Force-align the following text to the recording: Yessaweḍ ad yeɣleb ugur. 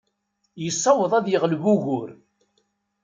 Yessaweḍ 0.63 1.11
ad 1.15 1.27
yeɣleb 1.29 1.63
ugur. 1.73 2.09